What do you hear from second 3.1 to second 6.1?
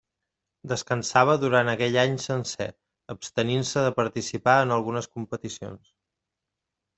abstenint-se de participar en algunes competicions.